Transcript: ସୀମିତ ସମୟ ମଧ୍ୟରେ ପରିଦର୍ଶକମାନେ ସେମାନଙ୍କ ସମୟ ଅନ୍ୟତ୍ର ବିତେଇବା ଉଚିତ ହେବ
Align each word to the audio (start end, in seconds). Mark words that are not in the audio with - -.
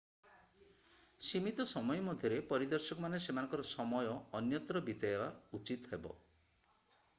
ସୀମିତ 1.27 1.65
ସମୟ 1.71 2.01
ମଧ୍ୟରେ 2.07 2.39
ପରିଦର୍ଶକମାନେ 2.47 3.21
ସେମାନଙ୍କ 3.27 3.61
ସମୟ 3.75 4.11
ଅନ୍ୟତ୍ର 4.41 4.85
ବିତେଇବା 4.91 5.31
ଉଚିତ 5.59 5.95
ହେବ 5.95 6.19